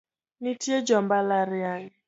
[0.43, 1.89] Nitie jo mbalariany